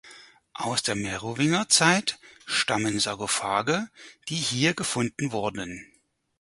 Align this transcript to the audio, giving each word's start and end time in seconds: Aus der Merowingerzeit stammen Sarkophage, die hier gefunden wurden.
Aus 0.55 0.81
der 0.81 0.95
Merowingerzeit 0.95 2.17
stammen 2.47 2.99
Sarkophage, 2.99 3.87
die 4.29 4.35
hier 4.35 4.73
gefunden 4.73 5.31
wurden. 5.31 5.85